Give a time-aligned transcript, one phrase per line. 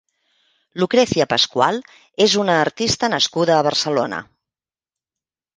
[0.83, 1.77] Lucrecia Pascual
[2.27, 4.23] és una artista nascuda a Barcelona.